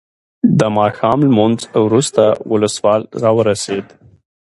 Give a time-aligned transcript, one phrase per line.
[0.59, 3.85] د ماښام لمونځ وروسته ولسوال راورسېد.